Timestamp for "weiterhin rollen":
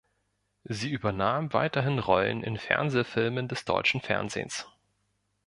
1.53-2.41